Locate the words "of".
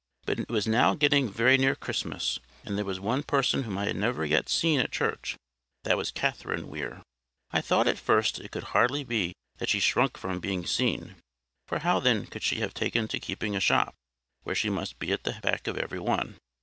15.67-15.77